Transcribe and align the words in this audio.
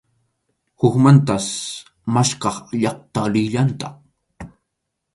Hukmantas 0.79 1.45
maskhaq 2.13 2.57
llaqta 2.81 3.21
rillantaq. 3.33 3.95